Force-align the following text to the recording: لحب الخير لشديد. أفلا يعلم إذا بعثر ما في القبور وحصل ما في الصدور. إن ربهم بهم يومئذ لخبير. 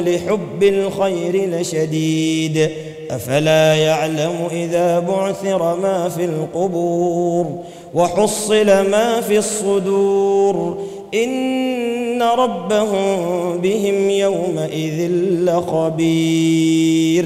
لحب 0.00 0.62
الخير 0.62 1.50
لشديد. 1.50 2.70
أفلا 3.10 3.74
يعلم 3.74 4.48
إذا 4.52 4.98
بعثر 4.98 5.76
ما 5.76 6.08
في 6.08 6.24
القبور 6.24 7.58
وحصل 7.94 8.66
ما 8.66 9.20
في 9.20 9.38
الصدور. 9.38 10.78
إن 11.14 12.22
ربهم 12.22 13.58
بهم 13.58 14.10
يومئذ 14.10 15.10
لخبير. 15.44 17.24